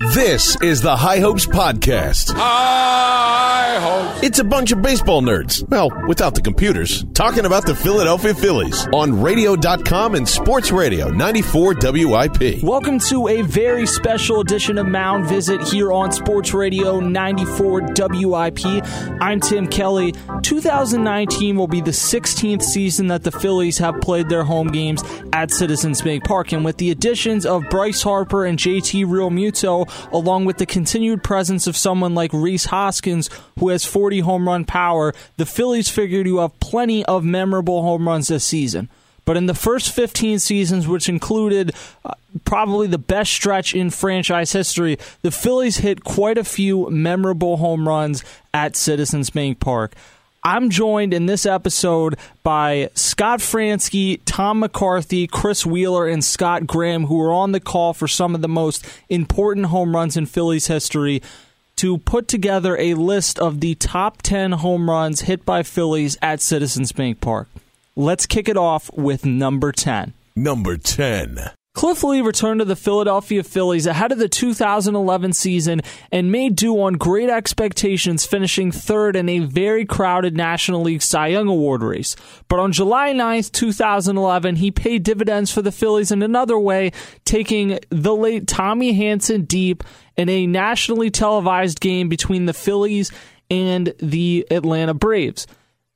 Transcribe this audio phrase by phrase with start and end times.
[0.00, 2.34] This is the High Hopes Podcast.
[2.34, 4.24] High Hopes.
[4.24, 5.68] It's a bunch of baseball nerds.
[5.68, 11.74] Well, without the computers, talking about the Philadelphia Phillies on radio.com and sports radio 94
[11.80, 12.62] WIP.
[12.64, 18.64] Welcome to a very special edition of Mound Visit here on Sports Radio 94 WIP.
[19.20, 20.12] I'm Tim Kelly.
[20.42, 25.52] 2019 will be the 16th season that the Phillies have played their home games at
[25.52, 26.50] Citizens Bank Park.
[26.50, 31.66] And with the additions of Bryce Harper and JT Realmuto, along with the continued presence
[31.66, 36.38] of someone like Rhys Hoskins, who has 40 home run power, the Phillies figured to
[36.38, 38.88] have plenty of memorable home runs this season.
[39.24, 41.72] But in the first 15 seasons, which included
[42.04, 47.56] uh, probably the best stretch in franchise history, the Phillies hit quite a few memorable
[47.56, 49.94] home runs at Citizens Bank Park.
[50.46, 57.06] I'm joined in this episode by Scott Franzke, Tom McCarthy, Chris Wheeler, and Scott Graham,
[57.06, 60.66] who are on the call for some of the most important home runs in Phillies
[60.66, 61.22] history
[61.76, 66.42] to put together a list of the top 10 home runs hit by Phillies at
[66.42, 67.48] Citizens Bank Park.
[67.96, 70.12] Let's kick it off with number 10.
[70.36, 71.52] Number 10.
[71.74, 75.80] Cliff Lee returned to the Philadelphia Phillies ahead of the 2011 season
[76.12, 81.26] and made due on great expectations, finishing third in a very crowded National League Cy
[81.26, 82.14] Young Award race.
[82.46, 86.92] But on July 9th, 2011, he paid dividends for the Phillies in another way,
[87.24, 89.82] taking the late Tommy Hanson deep
[90.16, 93.10] in a nationally televised game between the Phillies
[93.50, 95.48] and the Atlanta Braves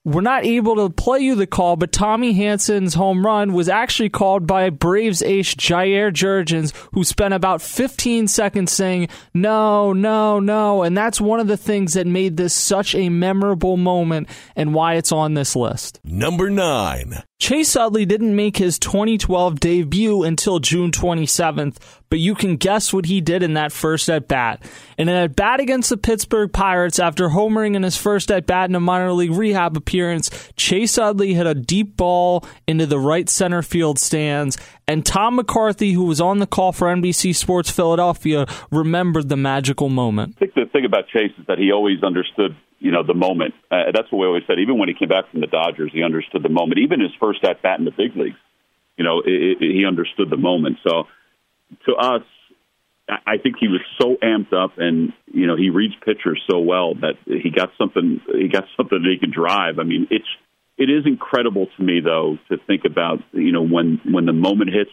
[0.04, 4.08] we're not able to play you the call, but Tommy Hanson's home run was actually
[4.08, 10.82] called by Braves ace Jair Jurrjens, who spent about 15 seconds saying, no, no, no.
[10.82, 14.94] And that's one of the things that made this such a memorable moment and why
[14.94, 16.00] it's on this list.
[16.04, 17.22] Number nine.
[17.38, 21.76] Chase Utley didn't make his 2012 debut until June 27th,
[22.10, 24.60] but you can guess what he did in that first at bat.
[24.98, 28.68] In an at bat against the Pittsburgh Pirates, after homering in his first at bat
[28.68, 33.28] in a minor league rehab appearance, Chase Utley hit a deep ball into the right
[33.28, 38.46] center field stands, and Tom McCarthy, who was on the call for NBC Sports Philadelphia,
[38.72, 40.34] remembered the magical moment.
[40.38, 43.54] I think the thing about Chase is that he always understood you know the moment.
[43.70, 44.58] Uh, that's what we always said.
[44.58, 46.80] Even when he came back from the Dodgers, he understood the moment.
[46.80, 48.38] Even his first at bat in the big leagues,
[48.96, 50.78] you know, it, it, he understood the moment.
[50.86, 51.04] So
[51.86, 52.22] to us,
[53.08, 56.94] I think he was so amped up, and you know, he reads pitchers so well
[56.96, 58.20] that he got something.
[58.32, 59.78] He got something that he could drive.
[59.78, 60.28] I mean, it's
[60.76, 64.70] it is incredible to me though to think about you know when when the moment
[64.72, 64.90] hits.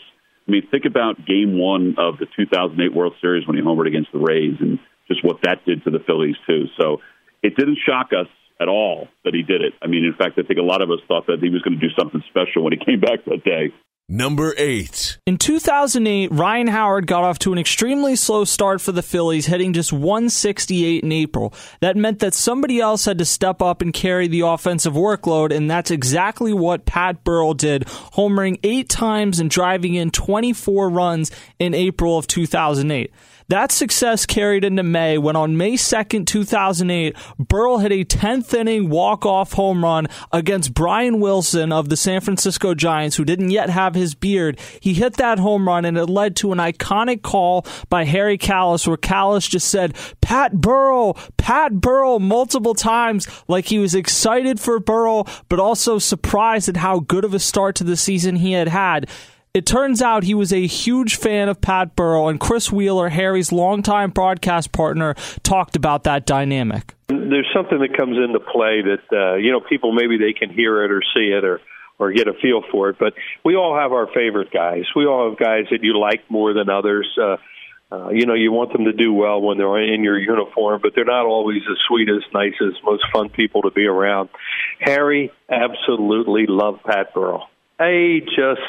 [0.48, 4.12] I mean, think about Game One of the 2008 World Series when he homered against
[4.12, 6.66] the Rays, and just what that did to the Phillies too.
[6.80, 7.02] So
[7.46, 8.28] it didn't shock us
[8.60, 9.74] at all that he did it.
[9.82, 11.80] I mean, in fact, I think a lot of us thought that he was going
[11.80, 13.72] to do something special when he came back that day.
[14.08, 15.18] Number eight.
[15.26, 19.74] In 2008, Ryan Howard got off to an extremely slow start for the Phillies, hitting
[19.74, 21.56] just 168 in April.
[21.82, 25.72] That meant that somebody else had to step up and carry the offensive workload, and
[25.72, 31.74] that's exactly what Pat Burrell did, homering eight times and driving in 24 runs in
[31.74, 33.12] April of 2008.
[33.48, 38.90] That success carried into May when on May 2nd, 2008, Burrell hit a 10th inning
[38.90, 43.94] walk-off home run against Brian Wilson of the San Francisco Giants, who didn't yet have
[43.94, 44.60] his beard.
[44.80, 48.88] He hit that home run and it led to an iconic call by Harry Kalas
[48.88, 54.80] where Kalas just said, Pat Burrell, Pat Burrell multiple times like he was excited for
[54.80, 58.70] Burrell, but also surprised at how good of a start to the season he had
[58.70, 59.08] had.
[59.56, 63.54] It turns out he was a huge fan of Pat Burrell, and Chris Wheeler, Harry's
[63.54, 66.94] longtime broadcast partner, talked about that dynamic.
[67.08, 70.84] There's something that comes into play that uh, you know people maybe they can hear
[70.84, 71.62] it or see it or
[71.98, 72.98] or get a feel for it.
[73.00, 73.14] But
[73.46, 74.84] we all have our favorite guys.
[74.94, 77.08] We all have guys that you like more than others.
[77.18, 77.38] Uh,
[77.90, 80.92] uh, you know, you want them to do well when they're in your uniform, but
[80.96, 84.28] they're not always the sweetest, nicest, most fun people to be around.
[84.82, 87.48] Harry absolutely loved Pat Burrell.
[87.80, 88.62] I just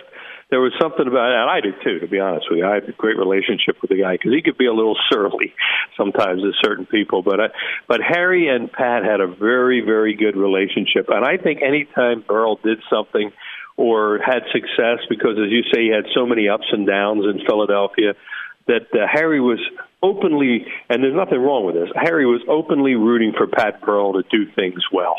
[0.50, 2.66] there was something about it, and I did too, to be honest with you.
[2.66, 5.54] I had a great relationship with the guy because he could be a little surly
[5.96, 7.46] sometimes to certain people, but I,
[7.88, 12.60] but Harry and Pat had a very very good relationship, and I think anytime Burrell
[12.62, 13.32] did something
[13.76, 17.44] or had success, because as you say, he had so many ups and downs in
[17.44, 18.14] Philadelphia
[18.68, 19.60] that uh, Harry was
[20.02, 21.90] openly, and there's nothing wrong with this.
[21.94, 25.16] Harry was openly rooting for Pat Burrell to do things well,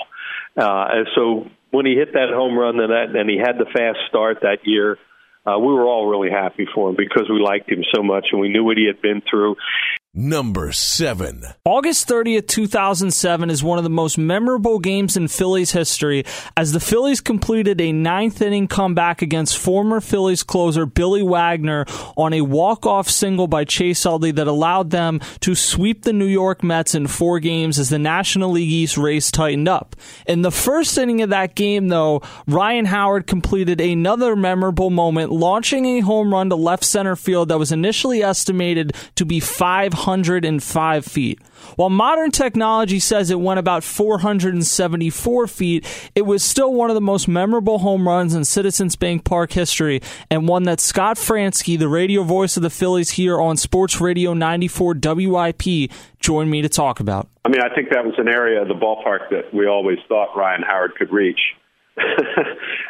[0.55, 3.65] uh, and so when he hit that home run and that, and he had the
[3.65, 4.97] fast start that year,
[5.47, 8.41] uh, we were all really happy for him because we liked him so much and
[8.41, 9.55] we knew what he had been through.
[10.19, 11.43] Number seven.
[11.63, 16.25] August 30th, 2007 is one of the most memorable games in Phillies history
[16.55, 21.85] as the Phillies completed a ninth inning comeback against former Phillies closer Billy Wagner
[22.17, 26.63] on a walk-off single by Chase Utley that allowed them to sweep the New York
[26.63, 29.95] Mets in four games as the National League East race tightened up.
[30.25, 35.85] In the first inning of that game, though, Ryan Howard completed another memorable moment, launching
[35.85, 41.03] a home run to left center field that was initially estimated to be 500 405
[41.03, 41.41] feet.
[41.75, 47.01] While modern technology says it went about 474 feet, it was still one of the
[47.01, 49.99] most memorable home runs in Citizens Bank Park history,
[50.31, 54.33] and one that Scott Franzke, the radio voice of the Phillies here on Sports Radio
[54.33, 57.27] 94 WIP, joined me to talk about.
[57.43, 60.37] I mean, I think that was an area of the ballpark that we always thought
[60.37, 61.41] Ryan Howard could reach.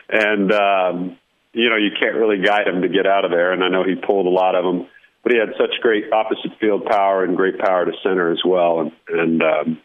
[0.09, 1.17] and, um,
[1.51, 3.83] you know, you can't really guide him to get out of there, and I know
[3.83, 4.87] he pulled a lot of them
[5.27, 8.79] but he had such great opposite field power and great power to center as well.
[8.79, 9.81] And, and um,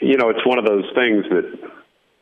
[0.00, 1.70] you know, it's one of those things that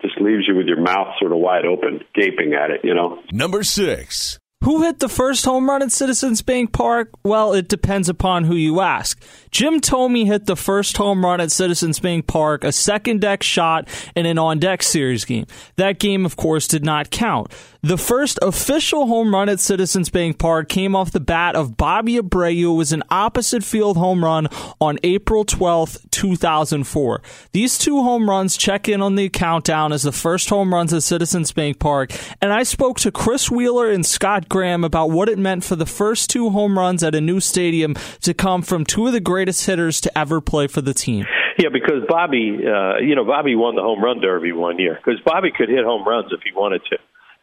[0.03, 2.83] just leaves you with your mouth sort of wide open, gaping at it.
[2.85, 3.21] You know.
[3.33, 4.39] Number six.
[4.63, 7.11] Who hit the first home run at Citizens Bank Park?
[7.25, 9.21] Well, it depends upon who you ask.
[9.51, 13.89] Jim Thome hit the first home run at Citizens Bank Park, a second deck shot
[14.15, 15.47] in an on deck series game.
[15.77, 17.53] That game, of course, did not count.
[17.83, 22.17] The first official home run at Citizens Bank Park came off the bat of Bobby
[22.17, 22.75] Abreu.
[22.75, 24.47] It was an opposite field home run
[24.81, 27.23] on April 12th, 2004.
[27.51, 31.03] These two home runs check in on the countdown as the first home runs at
[31.03, 35.39] Citizens Bank Park, and I spoke to Chris Wheeler and Scott Graham about what it
[35.39, 39.07] meant for the first two home runs at a new stadium to come from two
[39.07, 41.25] of the greatest hitters to ever play for the team.
[41.59, 45.21] Yeah, because Bobby, uh, you know, Bobby won the home run derby one year because
[45.25, 46.99] Bobby could hit home runs if he wanted to.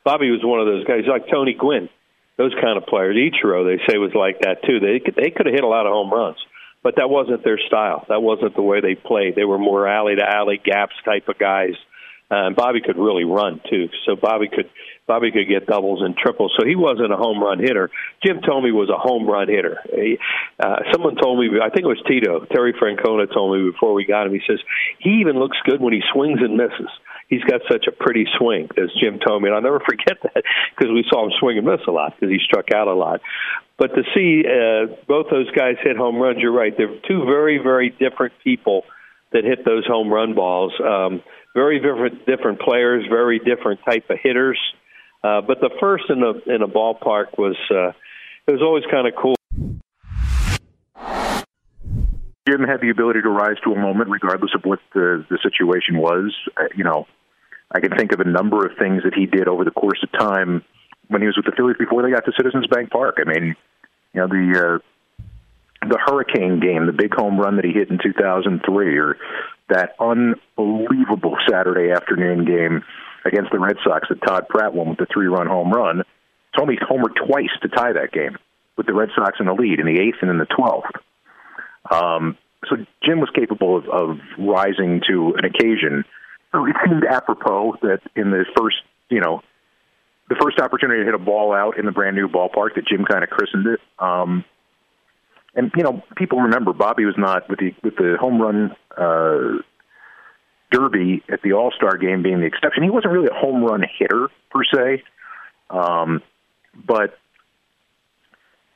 [0.06, 1.90] Bobby was one of those guys, like Tony Gwynn,
[2.38, 3.18] those kind of players.
[3.18, 4.80] Ichiro, they say, was like that too.
[4.80, 6.38] They could, they could have hit a lot of home runs,
[6.84, 8.06] but that wasn't their style.
[8.08, 9.36] That wasn't the way they played.
[9.36, 11.74] They were more alley to alley gaps type of guys.
[12.32, 14.70] Uh, and Bobby could really run too, so Bobby could
[15.10, 16.54] Bobby could get doubles and triples.
[16.54, 17.90] So he wasn't a home run hitter.
[18.22, 19.82] Jim Thome was a home run hitter.
[19.90, 20.22] He,
[20.62, 24.06] uh, someone told me, I think it was Tito, Terry Francona told me before we
[24.06, 24.34] got him.
[24.34, 24.60] He says
[25.00, 26.94] he even looks good when he swings and misses
[27.30, 30.44] he's got such a pretty swing, as Jim told me, and I'll never forget that
[30.76, 33.22] because we saw him swing and miss a lot because he struck out a lot.
[33.78, 36.74] But to see uh, both those guys hit home runs, you're right.
[36.76, 38.84] They're two very, very different people
[39.32, 40.74] that hit those home run balls.
[40.84, 41.24] Um,
[41.56, 44.60] very different, different players, very different type of hitters.
[45.24, 47.92] Uh, but the first in a in a ballpark was uh,
[48.48, 49.36] it was always kind of cool.
[52.48, 55.98] Jim had the ability to rise to a moment, regardless of what the the situation
[55.98, 56.34] was.
[56.58, 57.06] Uh, you know,
[57.72, 60.12] I can think of a number of things that he did over the course of
[60.18, 60.64] time
[61.10, 63.18] when he was with the Phillies before they got to Citizens Bank Park.
[63.20, 63.56] I mean,
[64.14, 68.00] you know the uh, the Hurricane game, the big home run that he hit in
[68.02, 69.18] 2003, or
[69.70, 72.84] that unbelievable Saturday afternoon game
[73.26, 76.04] against the Red Sox that Todd Pratt won with the three-run home run.
[76.58, 78.38] Thome homered twice to tie that game
[78.78, 80.92] with the Red Sox in the lead in the eighth and in the twelfth.
[81.92, 86.06] Um, so Jim was capable of, of rising to an occasion
[86.52, 88.78] so it seemed apropos that in the first,
[89.10, 89.42] you know,
[90.30, 93.06] the first opportunity to hit a ball out in the brand new ballpark that Jim
[93.06, 93.80] kind of christened it.
[94.00, 94.46] Um,
[95.56, 99.62] and you know, people remember Bobby was not with the with the home run uh,
[100.72, 102.84] derby at the All Star game being the exception.
[102.84, 105.04] He wasn't really a home run hitter per se,
[105.70, 106.22] um,
[106.76, 107.18] but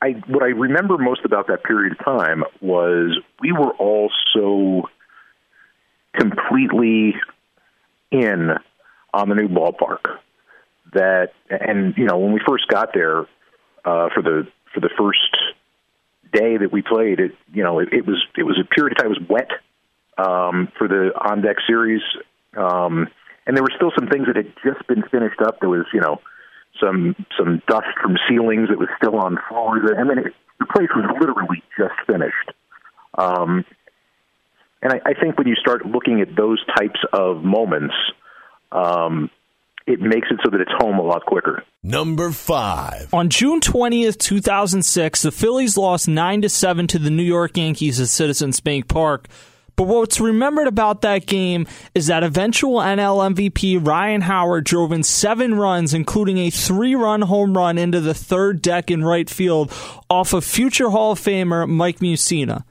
[0.02, 4.88] I what I remember most about that period of time was we were all so
[6.14, 7.14] completely
[8.10, 8.50] in
[9.12, 10.18] on the new ballpark.
[10.92, 13.26] That and you know when we first got there,
[13.84, 15.36] uh, for the for the first
[16.32, 17.20] day that we played.
[17.20, 19.12] It you know it, it was it was a period of time.
[19.12, 19.50] It was wet
[20.18, 22.02] um, for the on deck series,
[22.56, 23.08] um,
[23.46, 25.60] and there were still some things that had just been finished up.
[25.60, 26.20] There was you know
[26.80, 29.90] some some dust from ceilings that was still on floors.
[29.96, 32.50] I mean, it, the place was literally just finished.
[33.16, 33.64] Um,
[34.82, 37.94] and I, I think when you start looking at those types of moments,
[38.70, 39.30] um,
[39.86, 41.62] it makes it so that it's home a lot quicker.
[41.82, 43.12] Number five.
[43.12, 48.00] On June 20th, 2006, the Phillies lost 9 to 7 to the New York Yankees
[48.00, 49.28] at Citizens Bank Park.
[49.76, 55.02] But what's remembered about that game is that eventual NL MVP Ryan Howard drove in
[55.02, 59.72] seven runs, including a three run home run into the third deck in right field
[60.08, 62.64] off of future Hall of Famer Mike Mussina.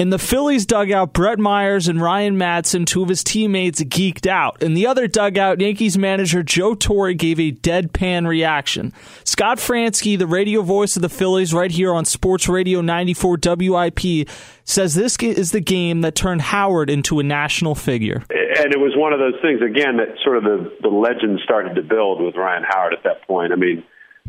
[0.00, 4.62] In the Phillies dugout, Brett Myers and Ryan Madson, two of his teammates, geeked out.
[4.62, 8.94] In the other dugout, Yankees manager Joe Torre gave a deadpan reaction.
[9.24, 14.26] Scott Franzke, the radio voice of the Phillies, right here on Sports Radio 94 WIP,
[14.64, 18.24] says this is the game that turned Howard into a national figure.
[18.30, 21.74] And it was one of those things, again, that sort of the, the legend started
[21.74, 23.52] to build with Ryan Howard at that point.
[23.52, 23.84] I mean,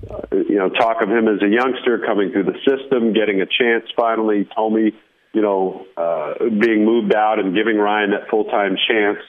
[0.10, 3.46] uh, you know, talk of him as a youngster coming through the system, getting a
[3.46, 4.92] chance finally, Thome
[5.34, 9.20] you know, uh, being moved out and giving Ryan that full time chance.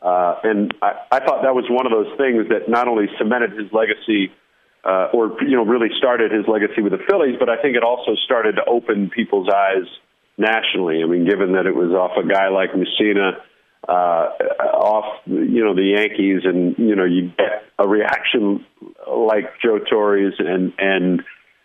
[0.00, 3.52] Uh, and I, I thought that was one of those things that not only cemented
[3.52, 4.32] his legacy,
[4.84, 7.82] uh, or you know, really started his legacy with the Phillies, but I think it
[7.82, 9.84] also started to open people's eyes
[10.38, 11.02] nationally.
[11.02, 13.42] I mean, given that it was off a guy like Mussina,
[13.86, 18.64] uh, off you know the Yankees, and you know you get a reaction
[19.06, 21.22] like Joe Torre's, and and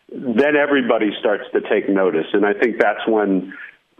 [0.09, 3.53] then everybody starts to take notice, and I think that's when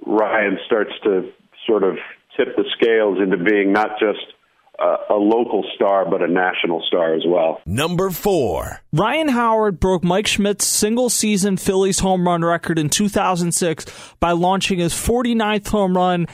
[0.06, 1.32] Ryan starts to
[1.68, 1.98] sort of
[2.38, 4.34] tip the scales into being not just
[4.80, 7.62] a, a, local star, but a national star as well.
[7.66, 8.82] Number four.
[8.92, 13.86] Ryan Howard broke Mike Schmidt's single season Phillies home run record in 2006
[14.20, 16.28] by launching his 49th home run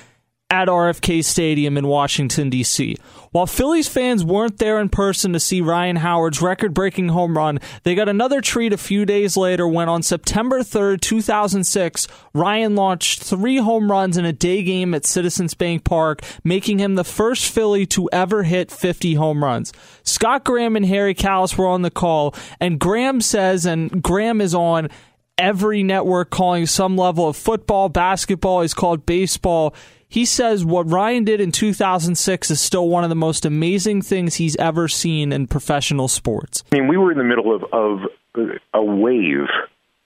[0.52, 2.98] at RFK Stadium in Washington, D.C.
[3.32, 7.60] While Phillies fans weren't there in person to see Ryan Howard's record breaking home run,
[7.84, 13.24] they got another treat a few days later when on September 3rd, 2006, Ryan launched
[13.24, 17.50] three home runs in a day game at Citizens Bank Park, making him the first
[17.50, 19.72] Philly to ever hit 50 home runs.
[20.04, 24.54] Scott Graham and Harry Kalas were on the call, and Graham says, and Graham is
[24.54, 24.90] on
[25.38, 29.74] every network calling some level of football, basketball, he's called baseball
[30.12, 34.36] he says what Ryan did in 2006 is still one of the most amazing things
[34.36, 36.66] he's ever seen in professional sports.
[36.74, 39.48] I mean, we were in the middle of, of a wave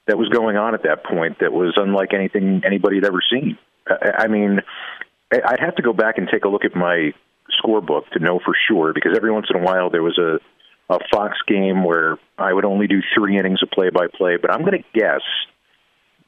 [0.06, 3.58] that was going on at that point that was unlike anything anybody had ever seen.
[3.88, 4.60] I mean,
[5.32, 7.10] I'd have to go back and take a look at my
[7.60, 10.38] scorebook to know for sure because every once in a while there was a
[10.88, 14.52] a Fox game where I would only do three innings of play by play, but
[14.52, 15.22] I'm going to guess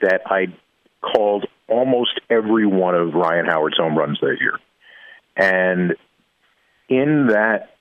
[0.00, 0.47] that I
[1.00, 4.59] called almost every one of Ryan Howard's home runs that year.
[5.37, 5.95] And
[6.88, 7.76] in that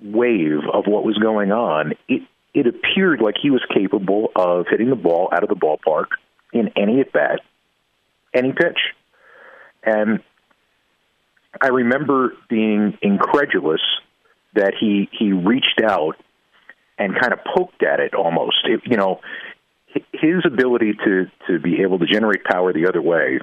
[0.00, 2.22] wave of what was going on, it
[2.54, 6.08] it appeared like he was capable of hitting the ball out of the ballpark
[6.52, 7.40] in any at bat,
[8.34, 8.78] any pitch.
[9.82, 10.20] And
[11.60, 13.80] I remember being incredulous
[14.54, 16.16] that he he reached out
[16.98, 18.58] and kind of poked at it almost.
[18.64, 19.20] It, you know,
[20.12, 23.38] his ability to to be able to generate power the other way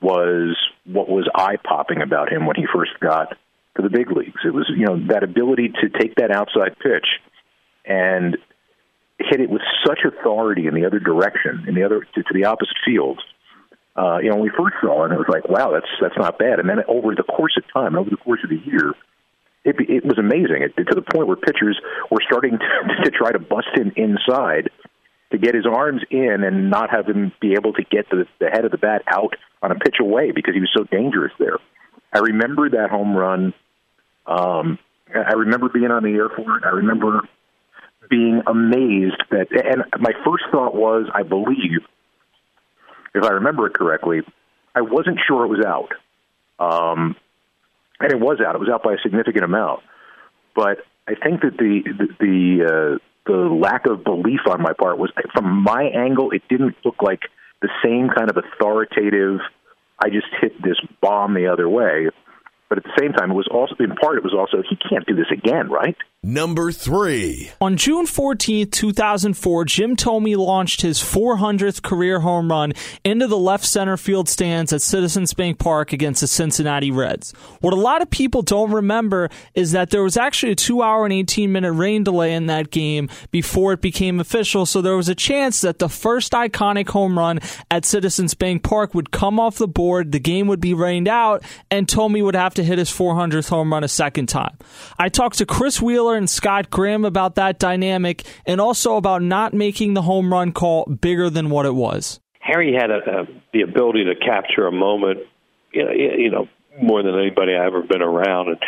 [0.00, 3.36] was what was eye popping about him when he first got
[3.76, 4.40] to the big leagues.
[4.44, 7.06] It was you know that ability to take that outside pitch
[7.84, 8.36] and
[9.18, 12.44] hit it with such authority in the other direction, in the other to, to the
[12.44, 13.20] opposite field.
[13.96, 16.60] Uh, you know, we first saw it, it was like, wow, that's that's not bad.
[16.60, 18.94] And then over the course of time, over the course of the year,
[19.64, 20.62] it, it was amazing.
[20.62, 21.80] It, to the point where pitchers
[22.10, 24.70] were starting to, to try to bust him inside
[25.30, 28.48] to get his arms in and not have him be able to get the, the
[28.48, 31.58] head of the bat out on a pitch away because he was so dangerous there.
[32.12, 33.52] I remember that home run.
[34.26, 34.78] Um,
[35.14, 36.64] I remember being on the air for it.
[36.64, 37.22] I remember
[38.08, 41.80] being amazed that, and my first thought was, I believe,
[43.14, 44.20] if I remember it correctly,
[44.74, 45.92] I wasn't sure it was out.
[46.58, 47.16] Um,
[48.00, 48.54] and it was out.
[48.54, 49.80] It was out by a significant amount.
[50.54, 54.98] But I think that the the, the uh, the lack of belief on my part
[54.98, 57.20] was from my angle, it didn't look like
[57.62, 59.40] the same kind of authoritative.
[59.98, 62.08] I just hit this bomb the other way.
[62.68, 64.18] But at the same time, it was also in part.
[64.18, 65.96] It was also he can't do this again, right?
[66.28, 67.52] Number three.
[67.58, 73.64] On June 14, 2004, Jim Thome launched his 400th career home run into the left
[73.64, 77.32] center field stands at Citizens Bank Park against the Cincinnati Reds.
[77.62, 81.06] What a lot of people don't remember is that there was actually a 2 hour
[81.06, 85.08] and 18 minute rain delay in that game before it became official, so there was
[85.08, 89.56] a chance that the first iconic home run at Citizens Bank Park would come off
[89.56, 92.90] the board, the game would be rained out, and Thome would have to hit his
[92.90, 94.58] 400th home run a second time.
[94.98, 99.54] I talked to Chris Wheeler and Scott Graham about that dynamic and also about not
[99.54, 102.20] making the home run call bigger than what it was.
[102.40, 105.20] Harry had a, a, the ability to capture a moment,
[105.72, 106.48] you know, you know,
[106.80, 108.58] more than anybody I've ever been around, and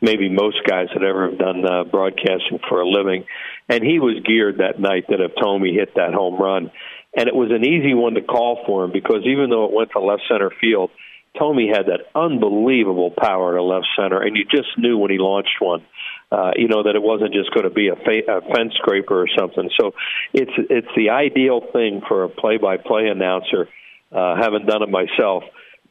[0.00, 3.24] maybe most guys that ever have done uh, broadcasting for a living.
[3.68, 6.70] And he was geared that night that if Thome hit that home run,
[7.16, 9.90] and it was an easy one to call for him because even though it went
[9.92, 10.90] to left center field,
[11.38, 15.60] Thome had that unbelievable power to left center, and you just knew when he launched
[15.60, 15.84] one
[16.32, 19.20] uh, you know that it wasn't just going to be a, fa- a fence scraper
[19.20, 19.68] or something.
[19.78, 19.92] So
[20.32, 23.68] it's it's the ideal thing for a play-by-play announcer,
[24.12, 25.42] uh, having done it myself,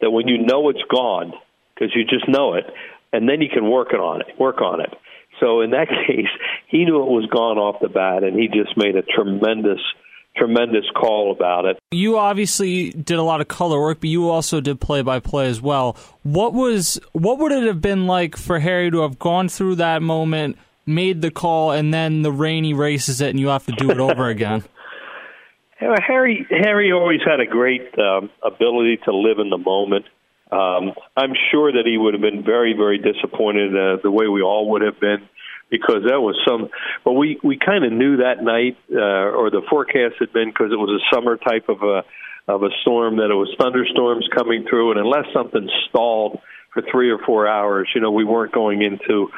[0.01, 1.34] that when you know it's gone
[1.74, 2.65] because you just know it,
[3.12, 4.93] and then you can work it on it, work on it.
[5.41, 6.31] So in that case,
[6.67, 9.81] he knew it was gone off the bat, and he just made a tremendous
[10.39, 11.77] tremendous call about it.
[11.91, 15.48] You obviously did a lot of color work, but you also did play by play
[15.48, 15.98] as well.
[16.24, 20.01] What was what would it have been like for Harry to have gone through that
[20.01, 23.91] moment, made the call, and then the rain erases it, and you have to do
[23.91, 24.63] it over again?
[25.79, 30.05] Harry Harry always had a great um, ability to live in the moment.
[30.51, 34.41] Um, I'm sure that he would have been very, very disappointed uh, the way we
[34.41, 35.29] all would have been
[35.69, 36.69] because that was some.
[37.03, 40.71] But we we kind of knew that night, uh, or the forecast had been because
[40.71, 42.03] it was a summer type of a
[42.47, 46.41] of a storm that it was thunderstorms coming through, and unless something stalled
[46.73, 49.29] for three or four hours, you know, we weren't going into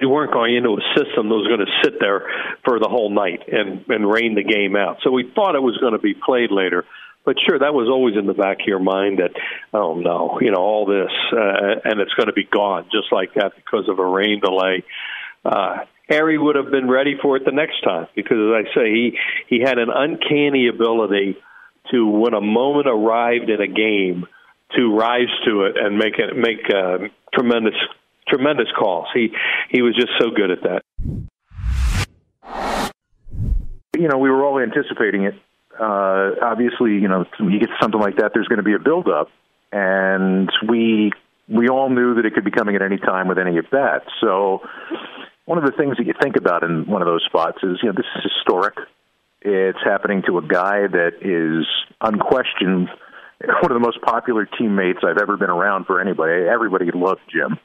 [0.00, 2.26] we weren't going into a system that was going to sit there
[2.64, 4.98] for the whole night and and rain the game out.
[5.02, 6.84] So we thought it was going to be played later.
[7.24, 9.32] But sure, that was always in the back of your mind that,
[9.74, 13.34] oh no, you know, all this, uh, and it's going to be gone just like
[13.34, 14.82] that because of a rain delay
[16.08, 19.18] Harry would have been ready for it the next time because, as I say, he
[19.48, 21.36] he had an uncanny ability
[21.90, 24.26] to, when a moment arrived in a game,
[24.76, 27.74] to rise to it and make it make uh, tremendous
[28.26, 29.06] tremendous calls.
[29.14, 29.28] He
[29.70, 30.82] he was just so good at that.
[33.96, 35.34] You know, we were all anticipating it.
[35.78, 38.78] Uh, obviously, you know, when you get something like that, there's going to be a
[38.78, 39.28] build up,
[39.72, 41.12] and we
[41.48, 44.02] we all knew that it could be coming at any time with any of that.
[44.20, 44.60] So
[45.48, 47.88] one of the things that you think about in one of those spots is, you
[47.88, 48.74] know, this is historic.
[49.40, 51.66] It's happening to a guy that is
[52.02, 52.90] unquestioned
[53.62, 56.46] one of the most popular teammates I've ever been around for anybody.
[56.46, 57.58] Everybody loved Jim.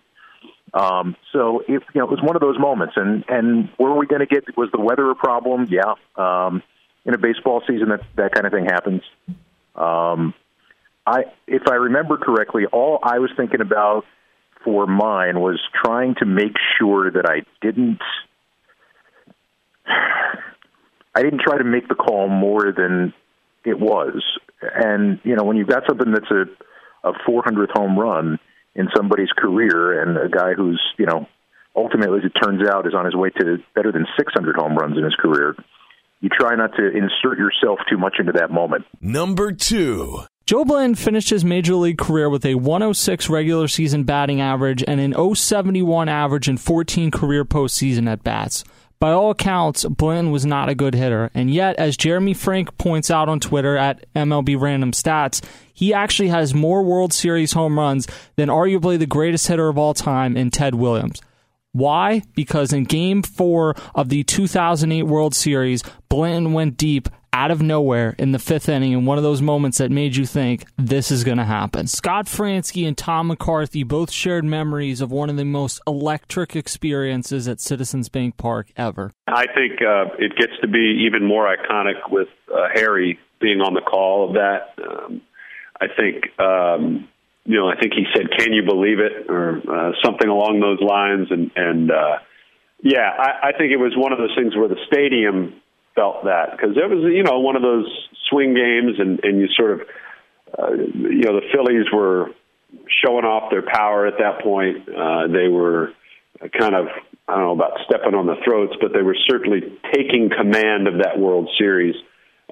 [0.73, 2.93] Um, so it, you know, it was one of those moments.
[2.95, 4.45] And and were we going to get?
[4.55, 5.67] Was the weather a problem?
[5.69, 5.95] Yeah.
[6.15, 6.63] Um,
[7.03, 9.01] in a baseball season, that that kind of thing happens.
[9.75, 10.33] Um,
[11.05, 14.05] I, if I remember correctly, all I was thinking about
[14.63, 17.99] for mine was trying to make sure that I didn't
[21.15, 23.13] I didn't try to make the call more than
[23.65, 24.23] it was.
[24.61, 26.45] And you know, when you've got something that's a
[27.07, 28.39] a 400th home run
[28.75, 31.27] in somebody's career, and a guy who's you know
[31.75, 34.97] ultimately, as it turns out, is on his way to better than 600 home runs
[34.97, 35.55] in his career.
[36.21, 38.85] You try not to insert yourself too much into that moment.
[39.01, 40.21] Number two.
[40.45, 44.99] Joe Blanton finished his major league career with a 106 regular season batting average and
[44.99, 48.65] an 071 average in 14 career postseason at bats.
[48.99, 53.09] By all accounts, Blanton was not a good hitter, and yet, as Jeremy Frank points
[53.09, 55.41] out on Twitter at MLB Random Stats,
[55.73, 59.93] he actually has more World Series home runs than arguably the greatest hitter of all
[59.93, 61.21] time in Ted Williams.
[61.71, 62.21] Why?
[62.35, 68.15] Because in game four of the 2008 World Series, Blanton went deep out of nowhere
[68.19, 71.23] in the fifth inning in one of those moments that made you think this is
[71.23, 71.87] going to happen.
[71.87, 77.47] Scott Franzke and Tom McCarthy both shared memories of one of the most electric experiences
[77.47, 79.11] at Citizens Bank Park ever.
[79.27, 83.73] I think uh, it gets to be even more iconic with uh, Harry being on
[83.73, 84.73] the call of that.
[84.87, 85.21] Um,
[85.81, 86.39] I think.
[86.39, 87.09] Um,
[87.45, 90.79] you know, I think he said, "Can you believe it?" or uh, something along those
[90.79, 92.19] lines, and and uh,
[92.81, 95.61] yeah, I, I think it was one of those things where the stadium
[95.95, 97.87] felt that because it was you know one of those
[98.29, 99.87] swing games, and and you sort of
[100.57, 102.31] uh, you know the Phillies were
[103.03, 104.89] showing off their power at that point.
[104.89, 105.93] Uh, they were
[106.57, 106.87] kind of
[107.27, 109.61] I don't know about stepping on the throats, but they were certainly
[109.93, 111.95] taking command of that World Series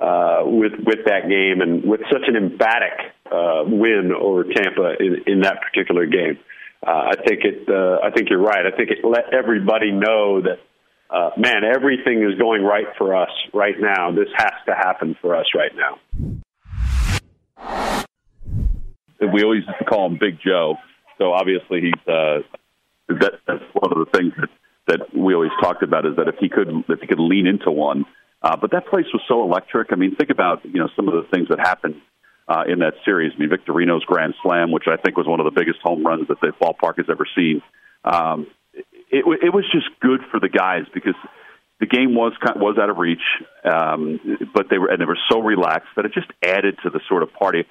[0.01, 5.23] uh, with with that game and with such an emphatic uh, win over Tampa in,
[5.27, 6.39] in that particular game.
[6.85, 7.69] Uh, I think it.
[7.69, 8.65] Uh, I think you're right.
[8.65, 10.59] I think it let everybody know that
[11.11, 14.11] uh, man, everything is going right for us right now.
[14.11, 15.99] This has to happen for us right now.
[19.19, 20.75] We always used to call him Big Joe.
[21.17, 22.39] So obviously he's uh,
[23.09, 24.49] that, that's one of the things that
[24.87, 27.71] that we always talked about is that if he could if he could lean into
[27.71, 28.05] one.
[28.41, 29.89] Uh, but that place was so electric.
[29.91, 32.01] I mean, think about you know some of the things that happened
[32.47, 33.33] uh, in that series.
[33.35, 36.27] I mean, Victorino's grand slam, which I think was one of the biggest home runs
[36.29, 37.61] that the ballpark has ever seen.
[38.03, 38.47] Um,
[39.11, 41.15] it, it was just good for the guys because
[41.79, 43.23] the game was was out of reach,
[43.65, 44.19] um,
[44.53, 47.23] but they were and they were so relaxed that it just added to the sort
[47.23, 47.65] of party.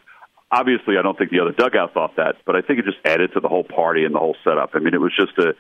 [0.53, 3.31] Obviously, I don't think the other dugout thought that, but I think it just added
[3.35, 4.71] to the whole party and the whole setup.
[4.75, 5.55] I mean, it was just a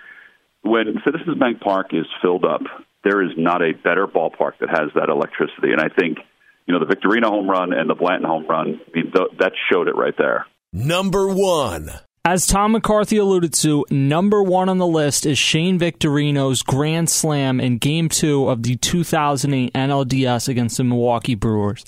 [0.62, 2.62] when Citizens Bank Park is filled up,
[3.04, 6.18] there is not a better ballpark that has that electricity, and I think
[6.66, 8.80] you know the Victorino home run and the Blanton home run.
[8.82, 10.46] I mean, th- that showed it right there.
[10.72, 11.90] Number one.
[12.22, 17.58] As Tom McCarthy alluded to, number one on the list is Shane Victorino's grand slam
[17.58, 21.82] in Game 2 of the 2008 NLDS against the Milwaukee Brewers.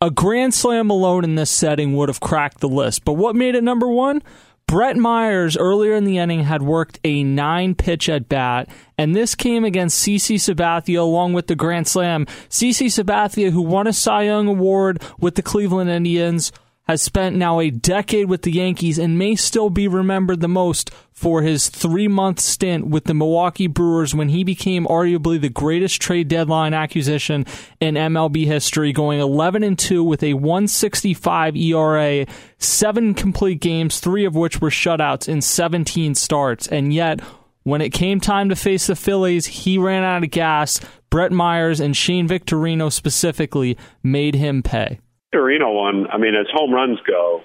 [0.00, 3.54] A grand slam alone in this setting would have cracked the list, but what made
[3.54, 4.22] it number one?
[4.66, 9.34] Brett Myers earlier in the inning had worked a nine pitch at bat, and this
[9.34, 12.24] came against CC Sabathia along with the Grand Slam.
[12.48, 16.50] CC Sabathia, who won a Cy Young Award with the Cleveland Indians,
[16.86, 20.90] has spent now a decade with the Yankees and may still be remembered the most
[21.10, 26.00] for his three month stint with the Milwaukee Brewers when he became arguably the greatest
[26.00, 27.44] trade deadline acquisition
[27.80, 32.26] in MLB history, going 11 and 2 with a 165 ERA,
[32.58, 36.68] seven complete games, three of which were shutouts in 17 starts.
[36.68, 37.20] And yet,
[37.64, 40.78] when it came time to face the Phillies, he ran out of gas.
[41.10, 45.00] Brett Myers and Shane Victorino specifically made him pay.
[45.36, 47.42] Victorino one, I mean, as home runs go,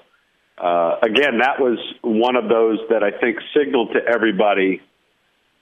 [0.58, 4.80] uh, again, that was one of those that I think signaled to everybody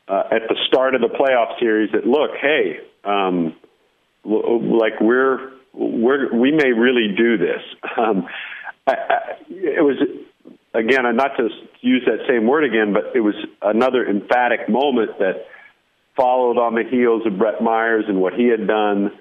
[0.08, 3.56] uh, at the start of the playoff series that look, hey, um,
[4.24, 7.62] like we're we're we may really do this.
[7.96, 8.26] Um,
[8.86, 9.96] I, I, it was
[10.74, 11.48] again, not to
[11.80, 15.46] use that same word again, but it was another emphatic moment that
[16.16, 19.12] followed on the heels of Brett Myers and what he had done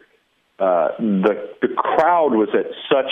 [0.60, 3.12] uh, the the crowd was at such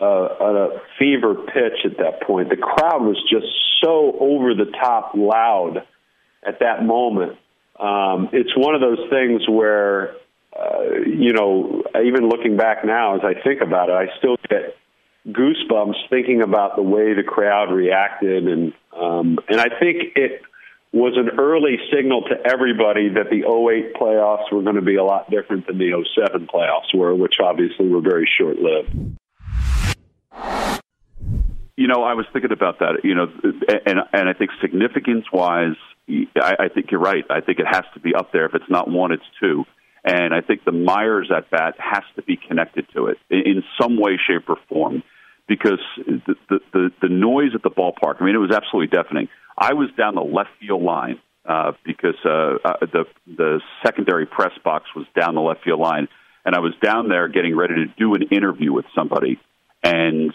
[0.00, 2.48] a, a fever pitch at that point.
[2.48, 3.46] The crowd was just
[3.82, 5.86] so over the top loud
[6.46, 7.38] at that moment.
[7.78, 10.14] Um, it's one of those things where,
[10.58, 14.76] uh, you know, even looking back now, as I think about it, I still get
[15.28, 20.42] goosebumps thinking about the way the crowd reacted, and um, and I think it
[20.96, 25.04] was an early signal to everybody that the 08 playoffs were going to be a
[25.04, 29.18] lot different than the 07 playoffs were, which obviously were very short lived.
[31.76, 33.04] You know, I was thinking about that.
[33.04, 33.26] You know,
[33.84, 35.76] and and I think significance wise,
[36.08, 37.24] I, I think you're right.
[37.28, 38.46] I think it has to be up there.
[38.46, 39.64] If it's not one, it's two.
[40.02, 44.00] And I think the Myers at bat has to be connected to it in some
[44.00, 45.02] way, shape, or form,
[45.48, 48.20] because the the the, the noise at the ballpark.
[48.20, 49.28] I mean, it was absolutely deafening.
[49.56, 54.52] I was down the left field line uh, because uh, uh, the the secondary press
[54.64, 56.08] box was down the left field line,
[56.44, 59.38] and I was down there getting ready to do an interview with somebody,
[59.82, 60.32] and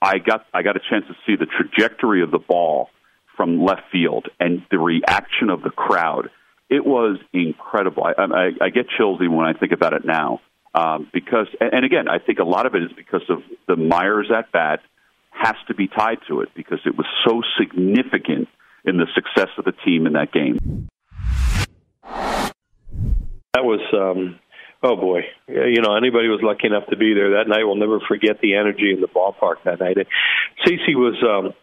[0.00, 2.90] I got I got a chance to see the trajectory of the ball
[3.36, 6.30] from left field and the reaction of the crowd.
[6.68, 8.04] It was incredible.
[8.04, 10.40] I, I, I get chills even when I think about it now.
[10.76, 14.30] Um, because, and again, I think a lot of it is because of the Myers
[14.36, 14.80] at bat
[15.30, 18.48] has to be tied to it because it was so significant
[18.84, 20.88] in the success of the team in that game.
[23.54, 24.38] That was, um,
[24.82, 28.00] oh boy, you know, anybody was lucky enough to be there that night will never
[28.06, 29.96] forget the energy in the ballpark that night.
[30.66, 31.16] CC was.
[31.22, 31.54] Um,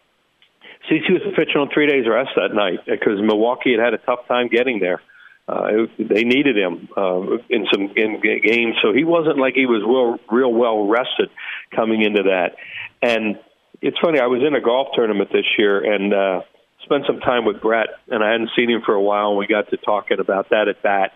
[0.90, 4.28] CC was pitching on three days rest that night because Milwaukee had had a tough
[4.28, 5.00] time getting there.
[5.46, 9.82] Uh, they needed him uh, in some in games, so he wasn't like he was
[9.84, 11.28] real, real well rested
[11.74, 12.56] coming into that.
[13.02, 13.38] And
[13.82, 14.20] it's funny.
[14.20, 16.40] I was in a golf tournament this year and uh,
[16.82, 19.30] spent some time with Brett, and I hadn't seen him for a while.
[19.30, 21.12] And we got to talking about that at bat.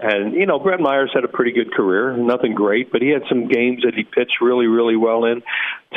[0.00, 2.16] And you know, Brett Myers had a pretty good career.
[2.16, 5.42] Nothing great, but he had some games that he pitched really, really well in.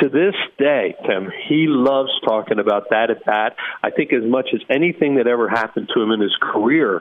[0.00, 3.54] To this day, Tim, he loves talking about that at bat.
[3.82, 7.00] I think as much as anything that ever happened to him in his career,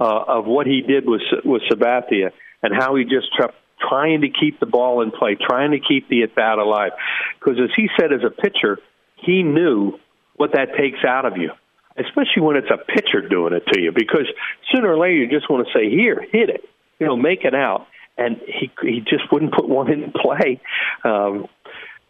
[0.00, 2.30] uh, of what he did with with Sabathia
[2.62, 3.54] and how he just kept
[3.88, 6.92] trying to keep the ball in play, trying to keep the at bat alive.
[7.38, 8.78] Because as he said, as a pitcher,
[9.16, 9.98] he knew
[10.36, 11.50] what that takes out of you,
[11.96, 13.92] especially when it's a pitcher doing it to you.
[13.92, 14.26] Because
[14.72, 17.54] sooner or later, you just want to say, "Here, hit it," you know, make it
[17.54, 17.86] out.
[18.18, 20.60] And he he just wouldn't put one in play,
[21.04, 21.48] um,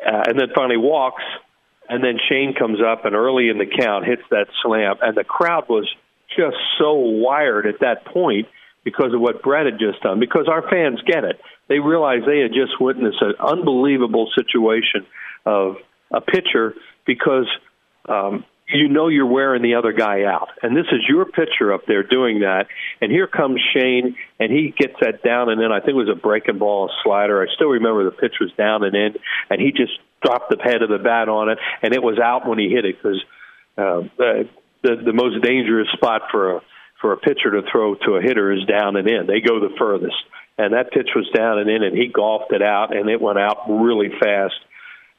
[0.04, 1.22] uh, and then finally walks.
[1.88, 5.22] And then Shane comes up and early in the count hits that slam, and the
[5.22, 5.88] crowd was
[6.36, 8.46] just so wired at that point
[8.84, 11.40] because of what Brett had just done, because our fans get it.
[11.68, 15.06] They realize they had just witnessed an unbelievable situation
[15.44, 15.76] of
[16.12, 17.48] a pitcher because
[18.08, 20.50] um, you know you're wearing the other guy out.
[20.62, 22.66] And this is your pitcher up there doing that.
[23.00, 25.72] And here comes Shane, and he gets that down and in.
[25.72, 27.42] I think it was a breaking ball, a slider.
[27.42, 29.14] I still remember the pitch was down and in,
[29.50, 32.46] and he just dropped the head of the bat on it, and it was out
[32.46, 33.22] when he hit it because
[33.78, 34.02] uh,
[34.82, 36.60] the the most dangerous spot for a
[37.00, 39.26] for a pitcher to throw to a hitter is down and in.
[39.26, 40.16] They go the furthest.
[40.58, 43.38] And that pitch was down and in, and he golfed it out, and it went
[43.38, 44.54] out really fast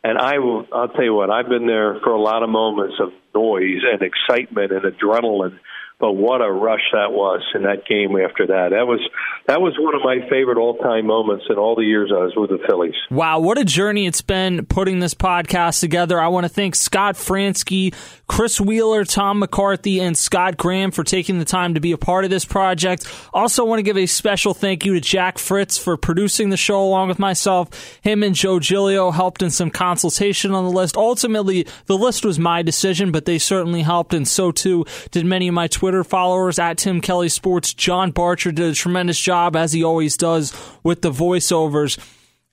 [0.07, 2.95] and I will, I'll tell you what, I've been there for a lot of moments
[2.99, 5.59] of noise and excitement and adrenaline
[5.99, 8.69] but what a rush that was in that game after that.
[8.69, 8.99] That was
[9.47, 12.33] that was one of my favorite all time moments in all the years I was
[12.35, 12.93] with the Phillies.
[13.09, 16.19] Wow, what a journey it's been putting this podcast together.
[16.19, 17.95] I want to thank Scott Franzke,
[18.27, 22.25] Chris Wheeler, Tom McCarthy, and Scott Graham for taking the time to be a part
[22.25, 23.11] of this project.
[23.33, 26.83] Also want to give a special thank you to Jack Fritz for producing the show
[26.83, 27.69] along with myself.
[28.01, 30.95] Him and Joe Giglio helped in some consultation on the list.
[30.95, 35.47] Ultimately, the list was my decision, but they certainly helped, and so too did many
[35.47, 37.73] of my Twitter Twitter followers at Tim Kelly Sports.
[37.73, 41.97] John Barcher did a tremendous job, as he always does, with the voiceovers.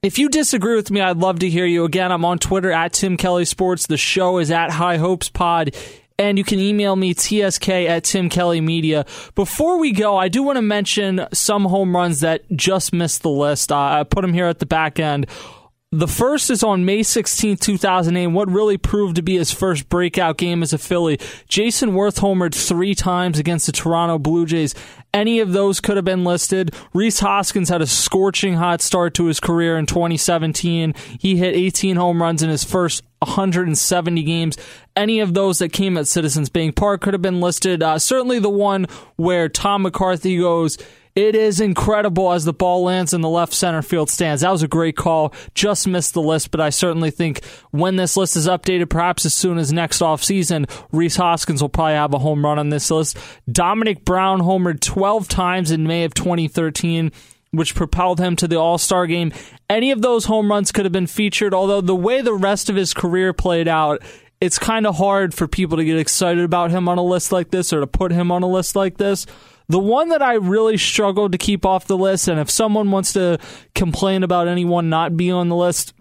[0.05, 1.85] If you disagree with me, I'd love to hear you.
[1.85, 3.89] Again, I'm on Twitter at Tim Kelly Sports.
[3.89, 5.75] The show is at High Hopes Pod.
[6.17, 9.05] And you can email me tsk at Tim Kelly Media.
[9.35, 13.31] Before we go, I do want to mention some home runs that just missed the
[13.31, 13.73] list.
[13.73, 15.27] Uh, I put them here at the back end.
[15.97, 20.39] The first is on May 16, 2008, what really proved to be his first breakout
[20.39, 21.19] game as a Philly.
[21.49, 24.75] Jayson Werth homered three times against the Toronto Blue Jays.
[25.13, 26.75] Any of those could have been listed.
[26.93, 30.95] Rhys Hoskins had a scorching hot start to his career in 2017.
[31.21, 34.59] He hit 18 home runs in his first 170 games.
[34.97, 37.85] Any of those that came at Citizens Bank Park could have been listed.
[37.85, 40.77] Uh, certainly the one where Tom McCarthy goes,
[41.15, 44.43] it is incredible as the ball lands in the left center field stands.
[44.43, 45.33] That was a great call.
[45.55, 49.33] Just missed the list, but I certainly think when this list is updated, perhaps as
[49.33, 53.17] soon as next offseason, Rhys Hoskins will probably have a home run on this list.
[53.49, 57.13] Domonic Brown homered 12 times in May of 2013
[57.57, 59.33] which propelled him to the All Star game.
[59.71, 62.75] Any of those home runs could have been featured, although the way the rest of
[62.75, 64.03] his career played out,
[64.41, 67.53] it's kind of hard for people to get excited about him on a list like
[67.53, 69.25] this or to put him on a list like this.
[69.69, 73.13] The one that I really struggled to keep off the list, and if someone wants
[73.15, 73.39] to
[73.75, 75.95] complain about anyone not being on the list,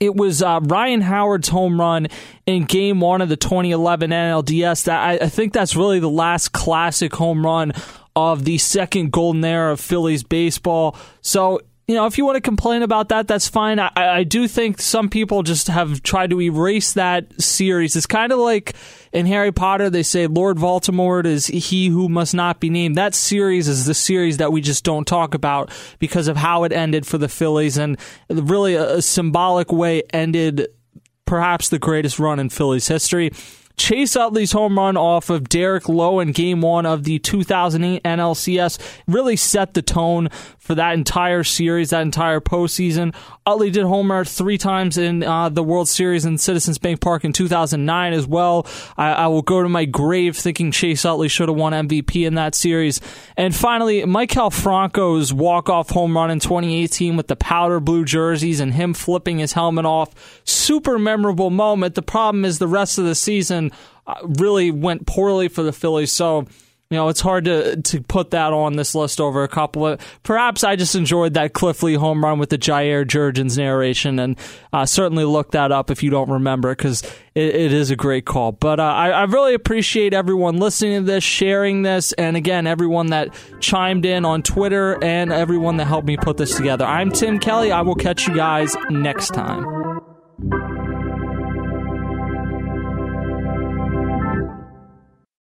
[0.00, 2.08] it was uh, Ryan Howard's home run
[2.44, 4.84] in Game One of the 2011 NLDS.
[4.84, 7.72] That I, I think that's really the last classic home run
[8.14, 10.96] of the second golden era of Phillies baseball.
[11.20, 13.78] So you know, if you want to complain about that, that's fine.
[13.78, 17.94] I, I do think some people just have tried to erase that series.
[17.94, 18.74] It's kind of like
[19.12, 22.96] in Harry Potter, they say Lord Voldemort is he who must not be named.
[22.96, 25.70] That series is the series that we just don't talk about
[26.00, 30.66] because of how it ended for the Phillies and really a, a symbolic way ended
[31.24, 33.30] perhaps the greatest run in Phillies history.
[33.76, 38.78] Chase Utley's home run off of Derek Lowe in game one of the 2008 NLCS
[39.06, 40.28] really set the tone
[40.66, 43.14] for that entire series, that entire postseason.
[43.46, 47.32] Utley did homer three times in uh, the World Series in Citizens Bank Park in
[47.32, 48.66] 2009 as well.
[48.96, 52.34] I, I will go to my grave thinking Chase Utley should have won MVP in
[52.34, 53.00] that series.
[53.36, 58.74] And finally, Maikel Franco's walk-off home run in 2018 with the powder blue jerseys and
[58.74, 60.42] him flipping his helmet off.
[60.44, 61.94] Super memorable moment.
[61.94, 63.70] The problem is the rest of the season
[64.08, 66.10] uh, really went poorly for the Phillies.
[66.10, 66.46] So
[66.90, 70.20] you know, it's hard to to put that on this list over a couple of.
[70.22, 74.38] Perhaps I just enjoyed that Cliff Lee home run with the Jair Jurrjens narration, and
[74.72, 77.02] uh, certainly look that up if you don't remember because
[77.34, 78.52] it, it is a great call.
[78.52, 83.08] But uh, I, I really appreciate everyone listening to this, sharing this, and again, everyone
[83.08, 86.84] that chimed in on Twitter and everyone that helped me put this together.
[86.84, 87.72] I'm Tim Kelly.
[87.72, 90.85] I will catch you guys next time.